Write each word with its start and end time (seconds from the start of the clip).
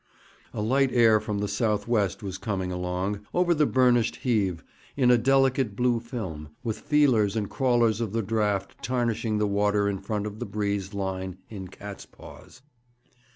A 0.51 0.63
light 0.63 0.91
air 0.91 1.19
from 1.19 1.37
the 1.37 1.47
south 1.47 1.87
west 1.87 2.23
was 2.23 2.39
coming 2.39 2.71
along, 2.71 3.19
over 3.35 3.53
the 3.53 3.67
burnished 3.67 4.15
heave, 4.15 4.63
in 4.97 5.11
a 5.11 5.17
delicate 5.19 5.75
blue 5.75 5.99
film, 5.99 6.49
with 6.63 6.79
feelers 6.79 7.35
and 7.35 7.47
crawlers 7.47 8.01
of 8.01 8.11
the 8.11 8.23
draught 8.23 8.81
tarnishing 8.81 9.37
the 9.37 9.45
water 9.45 9.87
in 9.87 9.99
front 9.99 10.25
of 10.25 10.39
the 10.39 10.47
breeze 10.47 10.95
line 10.95 11.37
in 11.51 11.67
catspaws. 11.67 12.63